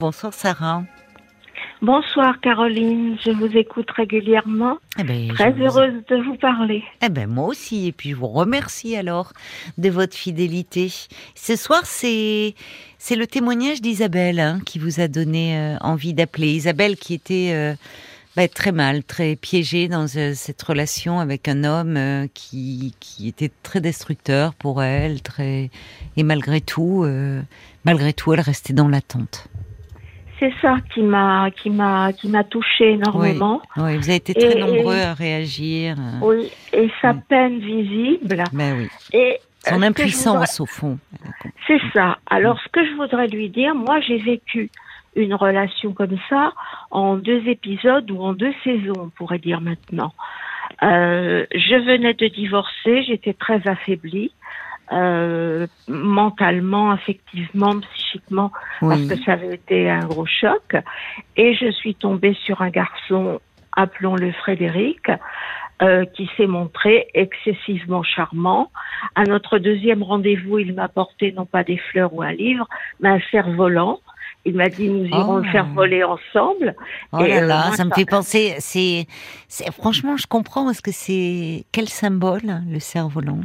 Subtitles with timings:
[0.00, 0.82] Bonsoir Sarah.
[1.82, 4.78] Bonsoir Caroline, je vous écoute régulièrement.
[4.98, 6.82] Eh ben, Très vous- heureuse de vous parler.
[7.02, 9.32] Eh ben moi aussi, et puis je vous remercie alors
[9.76, 10.90] de votre fidélité.
[11.34, 12.54] Ce soir, c'est
[12.98, 16.48] c'est le témoignage d'Isabelle hein, qui vous a donné euh, envie d'appeler.
[16.52, 17.74] Isabelle qui était euh,
[18.36, 23.50] bah, très mal, très piégée dans euh, cette relation avec un homme qui qui était
[23.62, 25.70] très destructeur pour elle, très
[26.16, 27.06] et malgré tout,
[27.84, 29.46] malgré tout, elle restait dans l'attente.
[30.40, 33.60] C'est ça qui m'a qui m'a qui m'a touchée énormément.
[33.76, 35.96] Oui, vous avez été très Et- nombreux et- à réagir.
[35.98, 37.22] euh, Oui, et sa Mm.
[37.28, 38.42] peine visible.
[38.52, 40.98] Ben oui, Et son euh, je impuissance au fond.
[41.66, 42.16] C'est ça.
[42.28, 44.70] Alors, ce que je voudrais lui dire, moi, j'ai vécu
[45.14, 46.52] une relation comme ça
[46.90, 50.12] en deux épisodes ou en deux saisons, on pourrait dire maintenant.
[50.82, 54.32] Euh, je venais de divorcer, j'étais très affaiblie.
[54.92, 57.74] euh, mentalement, affectivement,
[58.80, 60.76] parce que ça avait été un gros choc.
[61.36, 63.40] Et je suis tombée sur un garçon,
[63.76, 65.10] appelons-le Frédéric,
[65.82, 68.70] euh, qui s'est montré excessivement charmant.
[69.14, 72.68] À notre deuxième rendez-vous, il m'a apporté non pas des fleurs ou un livre,
[73.00, 73.98] mais un cerf-volant.
[74.46, 75.38] Il m'a dit nous irons Oh.
[75.38, 76.74] le faire voler ensemble.
[77.12, 78.54] Oh Et, là euh, là, moi, ça me fait penser.
[78.58, 79.06] C'est,
[79.72, 83.40] franchement, je comprends parce que c'est quel symbole le cerf-volant.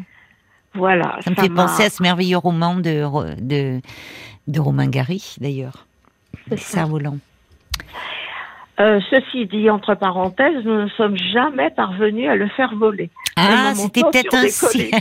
[0.73, 1.17] Voilà.
[1.21, 3.79] Ça me fait penser à ce merveilleux roman de Ro- de
[4.47, 5.85] de Romain Gary d'ailleurs.
[6.49, 6.77] Le C'est ça.
[6.79, 7.17] cerf-volant.
[8.79, 13.09] Euh, ceci dit, entre parenthèses, nous ne sommes jamais parvenus à le faire voler.
[13.37, 14.91] Ah, c'était peut-être un signe.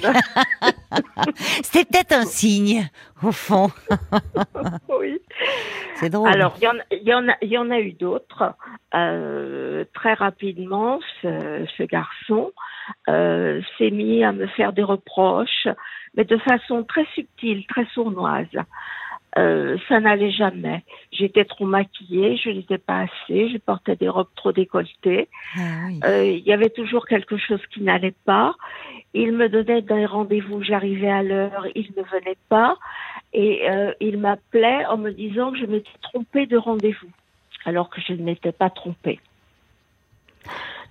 [1.62, 2.88] C'était peut-être un signe
[3.22, 3.70] au fond.
[5.00, 5.18] oui.
[5.96, 6.28] C'est drôle.
[6.28, 6.68] Alors, il y
[7.14, 8.54] en, a- y y en eu d'autres.
[8.94, 12.52] Euh, très rapidement, ce, ce garçon
[13.08, 15.68] euh, s'est mis à me faire des reproches,
[16.16, 18.46] mais de façon très subtile, très sournoise.
[19.36, 20.84] Euh, ça n'allait jamais.
[21.10, 25.28] J'étais trop maquillée, je n'étais pas assez, je portais des robes trop décolletées.
[25.56, 26.00] Ah oui.
[26.04, 28.54] Euh, il y avait toujours quelque chose qui n'allait pas.
[29.12, 32.76] Il me donnait des rendez-vous, j'arrivais à l'heure, il ne venait pas.
[33.32, 37.10] Et euh, il m'appelait en me disant que je m'étais trompée de rendez-vous,
[37.64, 39.18] alors que je ne m'étais pas trompée.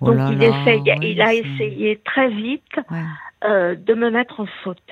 [0.02, 3.76] Oh Donc là il, là, ouais, il a essayé très vite ouais.
[3.76, 4.82] de me mettre en faute.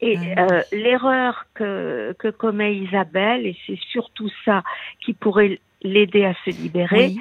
[0.00, 0.34] Et Ouais.
[0.38, 4.62] euh, l'erreur que, que commet Isabelle, et c'est surtout ça
[5.04, 7.20] qui pourrait l'aider à se libérer, Oui.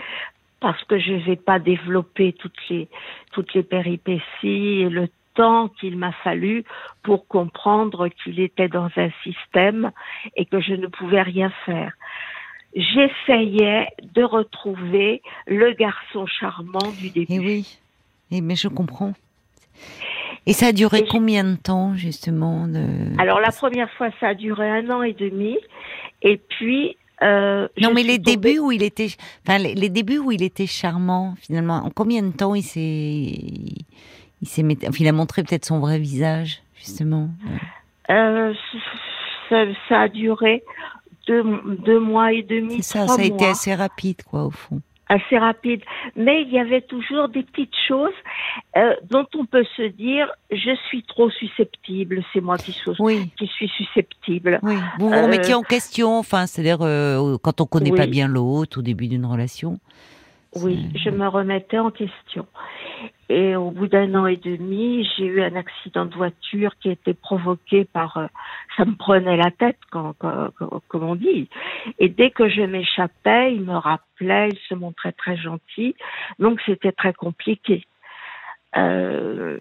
[0.60, 2.88] parce que je ne vais pas développer toutes les
[3.32, 6.64] toutes les péripéties et le temps qu'il m'a fallu
[7.04, 9.92] pour comprendre qu'il était dans un système
[10.36, 11.94] et que je ne pouvais rien faire.
[12.76, 17.34] J'essayais de retrouver le garçon charmant du début.
[17.34, 17.80] Et oui.
[18.32, 19.14] Et mais je comprends.
[20.48, 22.84] Et ça a duré Et combien de temps justement de...
[23.20, 25.58] Alors la première fois, ça a duré un an et demi,
[26.24, 26.98] et puis.
[27.22, 29.08] euh, Non, mais les tombée- débuts où il était,
[29.46, 32.80] enfin les, les débuts où il était charmant, finalement, en combien de temps il s'est,
[34.42, 37.30] il s'est, met- enfin, il a montré peut-être son vrai visage, justement.
[38.10, 38.54] Euh,
[39.50, 40.64] ça, ça a duré
[41.28, 41.44] deux,
[41.86, 42.78] deux mois et demi.
[42.78, 44.80] C'est ça, ça a été assez rapide, quoi, au fond.
[45.10, 45.82] Assez rapide.
[46.16, 48.14] Mais il y avait toujours des petites choses
[48.76, 53.32] euh, dont on peut se dire je suis trop susceptible, c'est moi qui suis, Oui,
[53.38, 54.60] qui suis susceptible.
[54.64, 54.76] oui.
[55.00, 58.80] Vous vous Euh, remettiez en question, enfin, c'est-à-dire euh, quand on connaît pas bien l'autre
[58.80, 59.80] au début d'une relation.
[60.56, 62.46] Oui, je me remettais en question.
[63.30, 67.14] Et au bout d'un an et demi, j'ai eu un accident de voiture qui été
[67.14, 68.18] provoqué par...
[68.18, 68.28] euh,
[68.78, 71.50] ça me prenait la tête, comme on dit.
[72.00, 75.96] Et dès que je m'échappais, il me rappelait, il se montrait très gentil.
[76.40, 77.86] Donc c'était très compliqué.
[78.76, 79.58] Euh,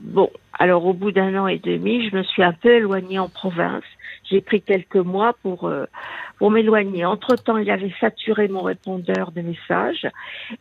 [0.00, 3.28] bon, alors au bout d'un an et demi, je me suis un peu éloignée en
[3.28, 3.84] province.
[4.24, 5.86] J'ai pris quelques mois pour euh,
[6.38, 7.04] pour m'éloigner.
[7.04, 10.06] Entre-temps, il avait saturé mon répondeur de messages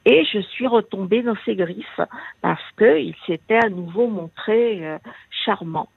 [0.06, 2.02] et je suis retombée dans ses griffes
[2.42, 4.98] parce que il s'était à nouveau montré euh,
[5.46, 5.90] charmant.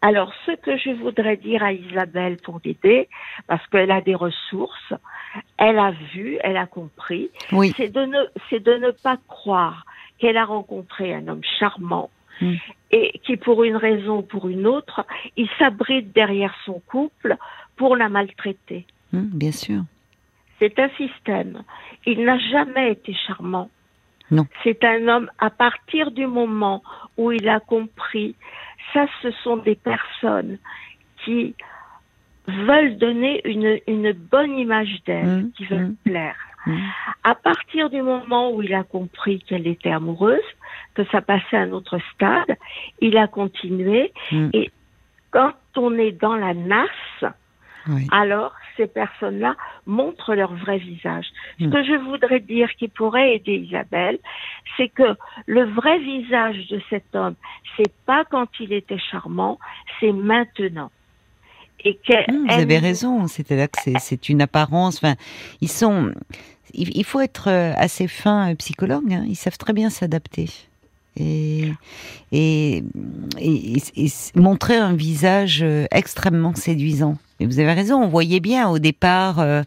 [0.00, 3.08] Alors, ce que je voudrais dire à Isabelle pour l'aider,
[3.48, 4.94] parce qu'elle a des ressources,
[5.56, 9.84] elle a vu, elle a compris, Oui, c'est de ne, c'est de ne pas croire
[10.18, 12.10] qu'elle a rencontré un homme charmant
[12.40, 12.54] Mm.
[12.92, 15.04] et qui, pour une raison ou pour une autre,
[15.36, 17.36] il s'abrite derrière son couple
[17.76, 18.86] pour la maltraiter.
[19.12, 19.82] hum, bien sûr.
[20.58, 21.62] C'est un système.
[22.06, 23.70] Il n'a jamais été charmant.
[24.30, 24.46] Non.
[24.62, 26.82] C'est un homme, à partir du moment
[27.16, 28.34] où il a compris,
[28.92, 30.58] ça, ce sont des personnes
[31.24, 31.54] qui
[32.46, 35.96] veulent donner une, une bonne image d'elle, Mm, qui veulent mm.
[36.04, 36.36] plaire.
[36.68, 36.78] Hum.
[37.24, 40.38] À partir du moment où il a compris qu'elle était amoureuse,
[40.94, 42.56] que ça passait à un autre stade,
[43.00, 44.12] il a continué.
[44.30, 44.50] Mm.
[44.52, 44.70] Et
[45.30, 47.24] quand on est dans la nasse,
[47.88, 48.06] Oui.
[48.12, 49.56] alors ces personnes-là
[49.86, 51.26] montrent leur vrai visage.
[51.58, 51.70] Ce Hmm.
[51.72, 54.18] que je voudrais dire qui pourrait aider Isabelle,
[54.76, 55.16] c'est que
[55.46, 57.34] le vrai visage de cet homme,
[57.76, 59.58] c'est pas quand il était charmant,
[59.98, 60.90] c'est maintenant.
[62.28, 63.26] Et vous avez raison.
[63.28, 64.96] C'est-à-dire que c'est- une apparence.
[64.96, 65.14] Enfin,
[65.60, 66.12] ils sont.
[66.74, 69.10] Il faut être euh, assez fin euh, psychologue.
[69.12, 69.24] hein.
[69.26, 70.50] Ils savent très bien s'adapter.
[71.20, 71.72] Et,
[72.30, 72.84] et,
[73.40, 73.82] et-
[74.36, 77.16] montrer un visage euh, extrêmement séduisant.
[77.40, 79.62] Et vous avez raison, on voyait bien au départ euh,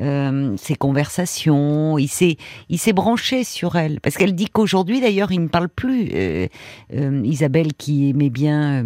[0.00, 2.36] euh, ses conversations, il s'est,
[2.68, 4.00] il s'est branché sur elle.
[4.00, 6.08] Parce qu'elle dit qu'aujourd'hui, d'ailleurs, il ne parle plus.
[6.12, 6.48] Euh,
[7.24, 8.84] Isabelle qui aimait bien...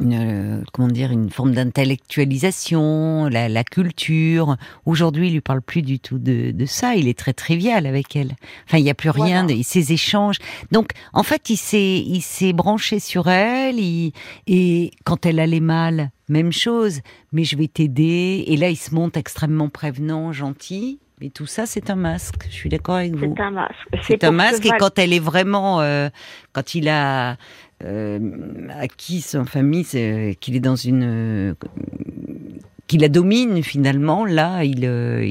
[0.00, 4.56] une, euh, comment dire, une forme d'intellectualisation, la, la culture.
[4.86, 6.94] Aujourd'hui, il lui parle plus du tout de, de ça.
[6.94, 8.32] Il est très trivial avec elle.
[8.66, 9.58] Enfin, il n'y a plus rien Voilà.
[9.58, 10.36] de ces échanges.
[10.72, 13.78] Donc, en fait, il s'est, il s'est branché sur elle.
[13.78, 14.12] il-
[14.46, 17.00] et quand elle allait mal, même chose.
[17.32, 18.44] Mais je vais t'aider.
[18.46, 20.98] Et là, il se montre extrêmement prévenant, gentil.
[21.20, 22.46] Mais tout ça, c'est un masque.
[22.48, 23.34] Je suis d'accord avec vous.
[23.36, 23.74] c'est un masque.
[24.06, 26.10] C'est un masque et quand elle est vraiment, euh,
[26.52, 27.36] quand il a
[27.80, 31.02] acquis son famille, c'est- qu'il est dans une,
[31.50, 31.54] euh,
[32.86, 35.24] qu'il la domine finalement, là, il, euh,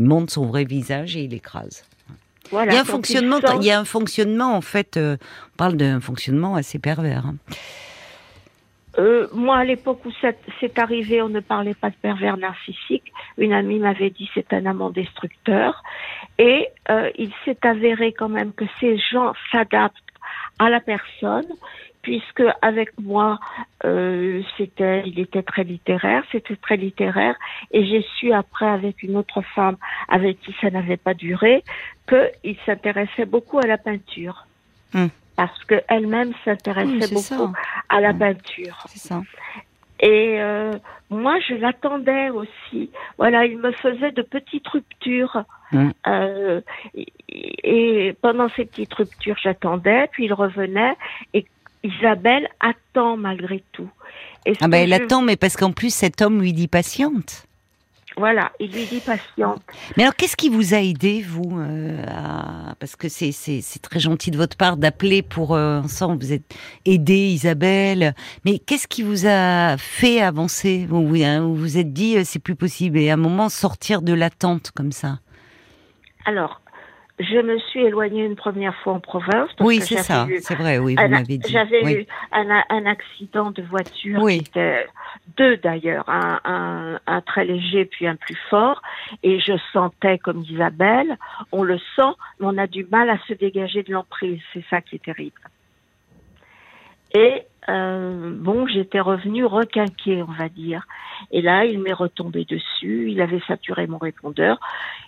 [0.00, 1.84] monte son vrai visage et il écrase.
[2.50, 4.96] voilà, il y a un fonctionnement, il y a un fonctionnement en fait.
[4.96, 5.16] euh,
[5.54, 7.26] on parle d'un fonctionnement assez pervers.
[7.26, 7.36] hein.
[8.98, 13.10] Euh, moi, à l'époque où c'est c'est arrivé, on ne parlait pas de pervers narcissique.
[13.38, 15.82] Une amie m'avait dit c'est un amant destructeur.
[16.38, 19.96] Et euh, il s'est avéré quand même que ces gens s'adaptent
[20.66, 21.46] à la personne,
[22.02, 23.38] puisque avec moi,
[23.84, 27.36] euh, c'était, il était très littéraire, c'était très littéraire,
[27.70, 29.76] et j'ai su après avec une autre femme
[30.08, 31.62] avec qui ça n'avait pas duré
[32.08, 34.46] qu'il s'intéressait beaucoup à la peinture.
[34.94, 35.06] Hmm.
[35.36, 37.60] Parce qu'elle-même s'intéressait Oui, c'est beaucoup ça.
[37.88, 38.18] à la Hmm.
[38.18, 38.76] peinture.
[38.88, 39.22] C'est ça.
[40.00, 40.72] Et euh,
[41.10, 42.90] moi, je l'attendais aussi.
[43.18, 45.44] Voilà, il me faisait de petites ruptures.
[46.06, 46.60] Euh,
[47.64, 50.94] et, pendant ces petites ruptures, j'attendais, puis il revenait.
[51.34, 51.44] Et
[51.84, 53.88] Isabelle attend malgré tout.
[54.46, 56.68] Et Ah ben, que elle je- attend, mais parce qu'en plus cet homme lui dit
[56.68, 57.46] patiente.
[58.18, 59.62] Voilà, il lui dit patiente.
[59.96, 63.32] Mais alors, qu'est-ce qui vous a aidé, vous euh, à- Parce que c'est,
[63.80, 66.22] très gentil de votre part d'appeler pour euh, ensemble.
[66.22, 66.54] Vous êtes
[66.84, 68.14] aidé, Isabelle.
[68.44, 70.84] Mais qu'est-ce qui vous a fait avancer?
[70.90, 72.98] Vous vous, hein, vous vous êtes dit, euh, c'est plus possible.
[72.98, 75.20] Et à un moment, sortir de l'attente comme ça.
[76.24, 76.60] Alors,
[77.18, 79.50] je me suis éloignée une première fois en province.
[79.56, 80.26] parce Oui, c'est ça.
[80.40, 81.50] C'est vrai, oui, vous m'avez dit.
[81.52, 81.92] J'avais Oui.
[81.92, 84.38] eu un, un accident de voiture, Oui.
[84.38, 84.86] qui était
[85.36, 88.80] deux d'ailleurs, un, un, un très léger puis un plus fort,
[89.22, 91.16] et je sentais comme Isabelle,
[91.52, 94.80] on le sent, mais on a du mal à se dégager de l'emprise, c'est ça
[94.80, 95.40] qui est terrible.
[97.14, 100.86] Et euh, bon, j'étais revenue requinquée, on va dire.
[101.30, 104.58] Et là, il m'est retombé dessus, il avait saturé mon répondeur.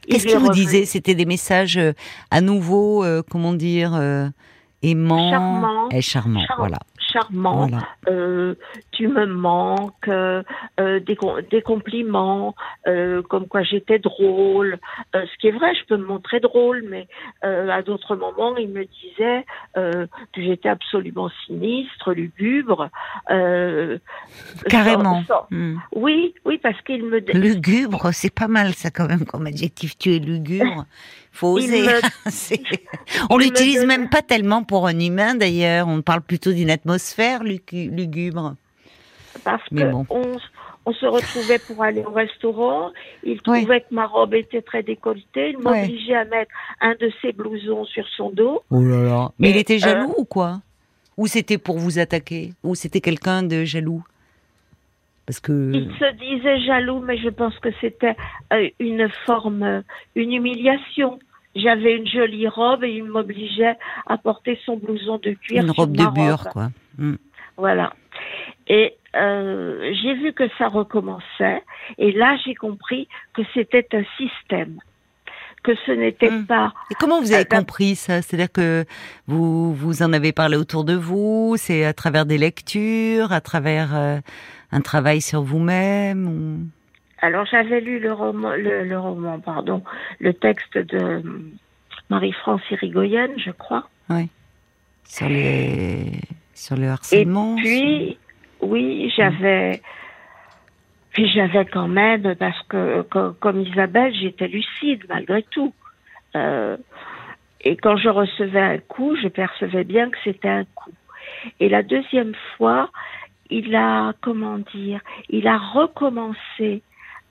[0.09, 0.85] Qu'est-ce qu'il vous revenu- disait?
[0.85, 1.93] C'était des messages euh,
[2.31, 4.29] à nouveau, euh, comment dire, euh,
[4.83, 5.31] aimants?
[5.31, 5.89] Charmant.
[5.91, 6.57] Eh, charmant, Charmant.
[6.59, 6.79] voilà.
[7.13, 8.55] Charmant, voilà.
[8.97, 10.43] Tu me manques, euh,
[10.81, 12.55] euh, des, com- des compliments,
[12.87, 14.79] euh, comme quoi j'étais drôle.
[15.15, 17.07] Euh, ce qui est vrai, je peux me montrer drôle, mais
[17.43, 19.45] à d'autres moments, il me disait
[19.75, 20.07] que
[20.43, 22.89] j'étais absolument sinistre, lugubre.
[24.69, 25.23] Carrément.
[25.23, 25.77] sans- sans- Hmm.
[25.95, 27.19] Oui, oui, parce qu'il me...
[27.19, 29.97] Lugubre, c'est pas mal ça quand même comme adjectif.
[29.99, 30.85] Tu es lugubre.
[31.33, 31.83] Faut oser.
[31.83, 32.01] me-
[33.31, 35.89] On me l'utilise même pas tellement pour un humain d'ailleurs.
[35.89, 38.55] On parle plutôt d'une atmosphère lugu- lugubre.
[39.43, 40.07] Parce bon.
[40.11, 40.23] on,
[40.87, 42.91] on se retrouvait pour aller au restaurant.
[43.23, 43.61] Il Oui.
[43.63, 45.51] trouvait que ma robe était très décolletée.
[45.51, 46.51] Il m'obligeait à mettre
[46.81, 48.63] un de ses blousons sur son dos.
[48.71, 49.31] Oh là là.
[49.39, 50.61] Mais il était euh, jaloux ou quoi?
[51.17, 52.53] Ou c'était pour vous attaquer?
[52.63, 54.05] Ou c'était quelqu'un de jaloux?
[55.27, 55.73] Parce que.
[55.73, 58.17] Il se disait jaloux, mais je pense que c'était
[58.53, 59.83] euh, une forme,
[60.17, 61.19] une humiliation.
[61.57, 63.77] J'avais une jolie robe et il m'obligeait
[64.07, 65.63] à porter son blouson de cuir.
[65.63, 66.53] Une robe de bure, robe.
[66.53, 66.69] quoi.
[66.99, 67.15] Hmm.
[67.57, 67.93] Voilà.
[68.67, 71.63] Et euh, j'ai vu que ça recommençait.
[71.99, 74.79] Et là, j'ai compris que c'était un système.
[75.63, 76.45] Que ce n'était Hmm.
[76.47, 78.21] pas Et comment vous avez Euh, compris ça?
[78.21, 78.85] C'est-à-dire que
[79.27, 83.95] vous vous en avez parlé autour de vous C'est à travers des lectures, à travers
[83.97, 84.19] euh,
[84.73, 86.59] un travail sur vous-même ou...
[87.23, 89.83] Alors j'avais lu le roman, le, le roman, pardon,
[90.21, 91.23] le texte de
[92.11, 93.89] Marie-France Irigoyen, je crois.
[95.07, 96.11] sur les
[96.53, 97.57] sur le harcèlement.
[97.57, 98.19] Puis,
[98.65, 99.81] oui, j'avais,
[101.13, 105.73] puis j'avais quand même, parce que co- comme, Isabelle, j'étais lucide malgré tout.
[106.37, 106.77] Euh,
[107.61, 110.93] et quand je recevais un coup, je percevais bien que c'était un coup.
[111.61, 112.91] Et la deuxième fois,
[113.51, 116.83] il a, comment dire, il a recommencé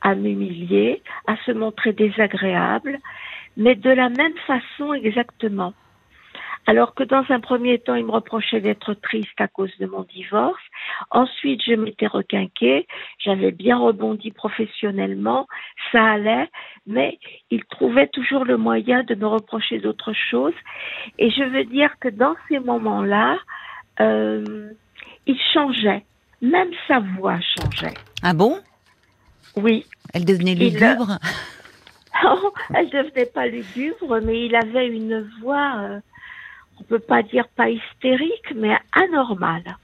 [0.01, 2.99] à m'humilier, à se montrer désagréable,
[3.57, 5.73] mais de la même façon exactement.
[6.65, 10.03] Alors que dans un premier temps, il me reprochait d'être triste à cause de mon
[10.03, 10.61] divorce.
[11.11, 12.87] Ensuite, je m'étais requinquée,
[13.19, 15.47] j'avais bien rebondi professionnellement,
[15.91, 16.49] ça allait,
[16.87, 17.19] mais
[17.51, 20.53] il trouvait toujours le moyen de me reprocher d'autres choses.
[21.19, 23.37] Et je veux dire que dans ces moments-là,
[23.99, 24.69] euh,
[25.25, 26.05] il changeait.
[26.41, 27.93] Même sa voix changeait.
[28.21, 28.57] Ah bon?
[29.55, 29.85] Oui.
[30.13, 31.17] Elle devenait lugubre?
[32.23, 35.73] Non, elle devenait pas lugubre, mais il avait une voix...
[35.79, 35.99] Euh,
[36.79, 39.77] on peut pas dire pas hystérique, mais anormal.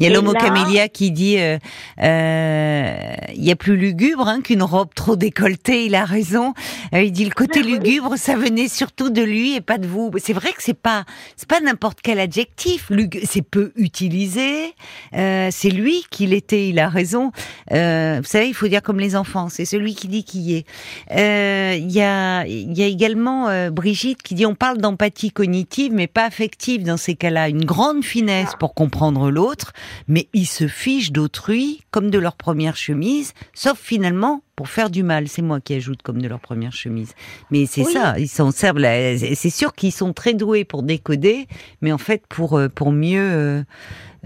[0.00, 1.58] Il y a l'homo camélia qui dit euh,
[2.02, 5.84] euh, il y a plus lugubre hein, qu'une robe trop décolletée.
[5.84, 6.54] Il a raison.
[6.94, 10.10] Euh, il dit le côté lugubre, ça venait surtout de lui et pas de vous.
[10.16, 11.04] C'est vrai que c'est pas
[11.36, 12.90] c'est pas n'importe quel adjectif.
[13.24, 14.74] C'est peu utilisé.
[15.14, 16.70] Euh, c'est lui qui l'était.
[16.70, 17.30] Il a raison.
[17.70, 19.50] Vous savez, il faut dire comme les enfants.
[19.50, 21.76] C'est celui qui dit qui est.
[21.76, 26.06] Il y a il y a également Brigitte qui dit on parle d'empathie cognitive mais
[26.06, 27.50] pas affective dans ces cas-là.
[27.50, 29.74] Une grande finesse pour comprendre l'autre
[30.08, 35.02] mais ils se fichent d'autrui comme de leur première chemise, sauf finalement pour faire du
[35.02, 35.28] mal.
[35.28, 37.14] C'est moi qui ajoute comme de leur première chemise.
[37.50, 38.80] Mais c'est ça, ils s'en servent.
[38.80, 41.46] C'est sûr qu'ils sont très doués pour décoder,
[41.80, 43.62] mais en fait pour euh, pour mieux euh,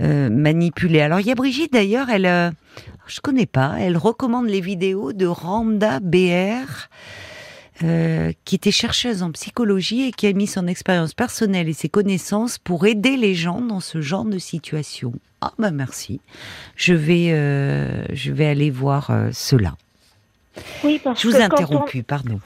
[0.01, 1.01] euh, manipuler.
[1.01, 2.53] Alors il y a Brigitte d'ailleurs, elle,
[3.07, 6.89] je connais pas, elle recommande les vidéos de Randa BR.
[7.83, 11.89] Euh, qui était chercheuse en psychologie et qui a mis son expérience personnelle et ses
[11.89, 15.13] connaissances pour aider les gens dans ce genre de situation.
[15.47, 16.21] Ah bah merci.
[16.75, 19.73] Je vais, euh, je vais aller voir euh, cela.
[20.83, 22.41] Oui, parce je vous ai interrompu, pardon.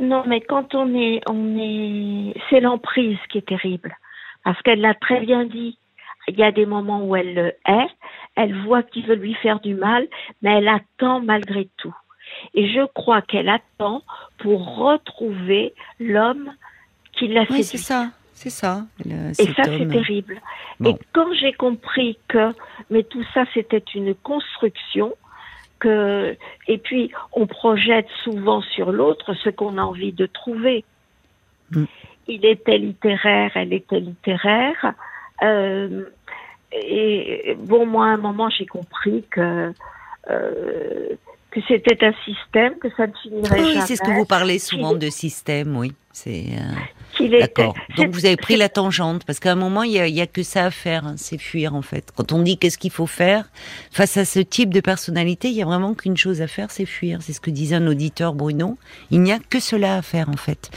[0.00, 3.94] Non, mais quand on est, on est, c'est l'emprise qui est terrible,
[4.42, 5.78] parce qu'elle l'a très bien dit.
[6.26, 7.88] Il y a des moments où elle le hait,
[8.34, 10.06] elle voit qu'il veut lui faire du mal,
[10.40, 11.94] mais elle attend malgré tout.
[12.54, 14.02] Et je crois qu'elle attend
[14.38, 16.50] pour retrouver l'homme
[17.12, 18.84] qui l'a oui, c'est ça, c'est ça.
[19.04, 20.40] et ça, c'est terrible.
[20.84, 22.52] Et quand j'ai compris que,
[22.90, 25.14] mais tout ça, c'était une construction,
[25.78, 26.36] que,
[26.68, 30.84] et puis on projette souvent sur l'autre ce qu'on a envie de trouver.
[31.70, 31.84] Mm.
[32.26, 34.94] Il était littéraire, elle était littéraire.
[35.42, 36.04] Euh,
[36.72, 39.72] et bon, moi, à un moment, j'ai compris que
[40.30, 41.08] euh,
[41.50, 43.80] que c'était un système, que ça ne finirait oui, jamais.
[43.80, 45.92] Oui, c'est ce que vous parlez souvent de système, oui.
[46.12, 46.74] C'est euh...
[47.28, 47.74] d'accord.
[47.96, 50.26] Donc vous avez pris la tangente parce qu'à un moment il y a, y a,
[50.26, 52.10] que ça à faire, hein, c'est fuir en fait.
[52.16, 53.50] Quand on dit qu'est-ce qu'il faut faire
[53.90, 56.86] face à ce type de personnalité, il y a vraiment qu'une chose à faire, c'est
[56.86, 57.20] fuir.
[57.22, 58.76] C'est ce que disait un auditeur Bruno.
[59.10, 60.70] Il n'y a que cela à faire en fait.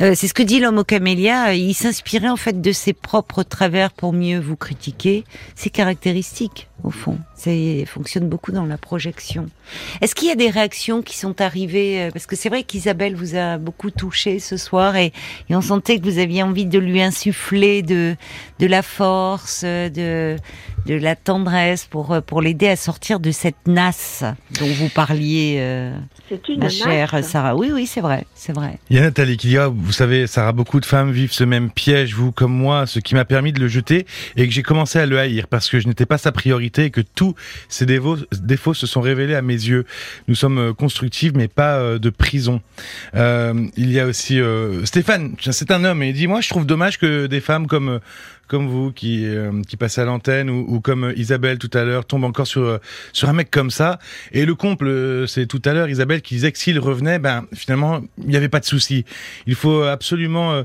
[0.00, 1.54] Euh, c'est ce que dit l'homme au camélia.
[1.54, 5.24] Il s'inspirait en fait de ses propres travers pour mieux vous critiquer.
[5.54, 7.18] C'est caractéristique au fond.
[7.34, 9.46] C'est fonctionne beaucoup dans la projection.
[10.00, 13.14] Est-ce qu'il y a des réactions qui sont arrivées euh, Parce que c'est vrai qu'Isabelle
[13.14, 15.12] vous a beaucoup touché ce soir et,
[15.48, 18.16] et, on sentait que vous aviez envie de lui insuffler de
[18.58, 20.36] de la force, de
[20.86, 24.24] de la tendresse pour pour l'aider à sortir de cette nasse
[24.58, 25.56] dont vous parliez.
[25.58, 25.96] Euh,
[26.48, 27.56] une ma chère Sarah.
[27.56, 28.78] Oui, oui, c'est vrai, c'est vrai.
[28.90, 31.44] Il y a Nathalie qui dit, ah, vous savez, Sarah, beaucoup de femmes vivent ce
[31.44, 34.06] même piège, vous comme moi, ce qui m'a permis de le jeter
[34.36, 36.90] et que j'ai commencé à le haïr parce que je n'étais pas sa priorité et
[36.90, 37.34] que tous
[37.68, 39.84] ses défauts, défauts se sont révélés à mes yeux.
[40.28, 42.60] Nous sommes euh, constructifs, mais pas euh, de prison.
[43.14, 46.48] Euh, il y a aussi euh, Stéphane, c'est un homme, et il dit, moi, je
[46.48, 48.00] trouve dommage que des femmes comme
[48.48, 52.04] comme vous qui euh, qui passez à l'antenne ou, ou, comme Isabelle tout à l'heure
[52.04, 52.78] tombe encore sur
[53.12, 53.98] sur un mec comme ça.
[54.32, 58.02] Et le comble c'est tout à l'heure Isabelle qui disait que s'il revenait ben finalement
[58.18, 59.04] il n'y avait pas de souci.
[59.46, 60.62] Il faut absolument euh,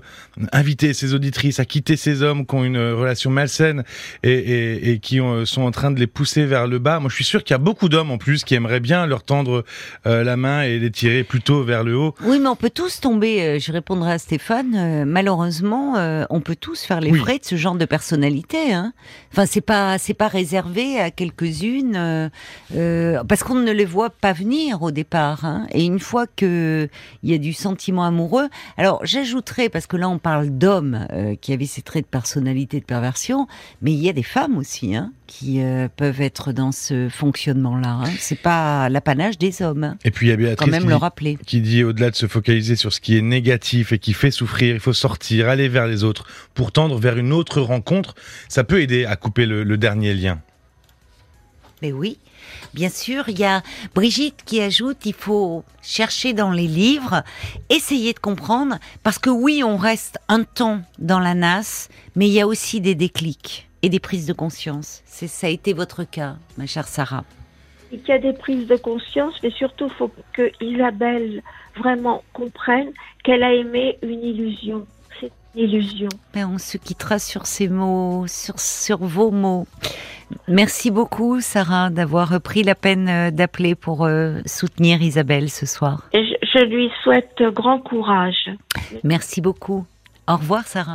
[0.52, 3.84] inviter ses auditrices à quitter ces hommes qui ont une relation malsaine
[4.24, 7.00] et, et, et qui ont, sont en train de les pousser vers le bas.
[7.00, 9.24] Moi je suis sûr qu'il y a beaucoup d'hommes en plus qui aimeraient bien leur
[9.24, 9.64] tendre
[10.06, 12.16] euh, la main et les tirer plutôt vers le haut.
[12.24, 15.94] Oui mais on peut tous tomber je répondrai à Stéphane malheureusement
[16.30, 17.20] on peut tous faire les oui.
[17.20, 18.74] frais de ce genre de personnalité.
[18.74, 18.94] Hein.
[19.32, 22.30] Enfin, c'est pas c'est pas réservé à quelques-unes euh,
[22.76, 25.46] euh, parce qu'on ne les voit pas venir au départ.
[25.46, 25.68] Hein.
[25.72, 26.90] Et une fois que
[27.24, 28.48] il y a du sentiment amoureux,
[28.78, 32.80] alors j'ajouterais parce que là on parle d'hommes euh, qui avaient ces traits de personnalité,
[32.80, 33.48] de perversion,
[33.82, 35.60] mais il y a des femmes aussi hein, qui
[35.98, 38.00] peuvent être dans ce fonctionnement-là.
[38.04, 38.10] Hein.
[38.20, 39.96] C'est pas l'apanage des hommes.
[40.06, 41.38] Et puis il y a Béatrice quand même qui, le rappeler.
[41.46, 44.74] qui dit au-delà de se focaliser sur ce qui est négatif et qui fait souffrir,
[44.74, 48.16] il faut sortir, aller vers les autres pour tendre vers une autre rencontre.
[48.50, 50.42] Ça peut aider à couper le, le dernier lien.
[51.82, 52.18] Mais oui,
[52.74, 53.62] bien sûr, il y a
[53.94, 57.24] Brigitte qui ajoute, il faut chercher dans les livres,
[57.70, 62.34] essayer de comprendre, parce que oui, on reste un temps dans la nasse, mais il
[62.34, 65.04] y a aussi des déclics et des prises de conscience.
[65.06, 67.26] C'est ça a été votre cas, ma chère Sarah.
[67.90, 71.44] qu'il y a des prises de conscience, mais surtout, il faut que Isabelle
[71.78, 72.90] vraiment comprenne
[73.24, 74.88] qu'elle a aimé une illusion.
[75.58, 76.10] Illusion.
[76.34, 79.68] Ben, on se quittera sur ces mots, sur, sur vos mots.
[80.48, 86.04] Merci beaucoup, Sarah, d'avoir pris la peine euh, d'appeler pour euh, soutenir Isabelle ce soir.
[86.14, 88.52] Et je, je lui souhaite grand courage.
[89.04, 89.86] Merci beaucoup.
[90.28, 90.86] Au revoir, Sarah.